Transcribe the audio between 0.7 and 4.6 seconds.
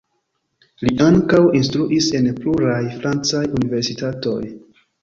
Li ankaŭ instruis en pluraj francaj universitatoj.